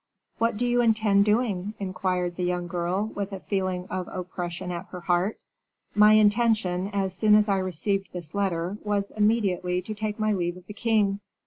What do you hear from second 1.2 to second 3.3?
doing?" inquired the young girl,